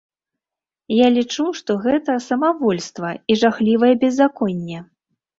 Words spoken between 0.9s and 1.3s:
Я